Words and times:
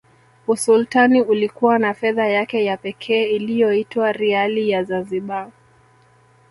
Usultani 0.47 1.21
ulikuwa 1.21 1.79
na 1.79 1.93
fedha 1.93 2.27
yake 2.27 2.65
ya 2.65 2.77
pekee 2.77 3.25
iliyoitwa 3.29 4.11
Riali 4.11 4.69
ya 4.69 4.83
Zanzibar 4.83 5.49